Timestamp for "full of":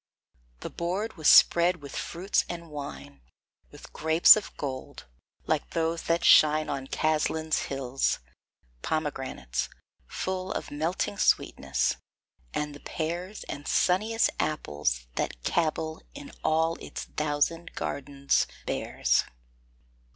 10.07-10.71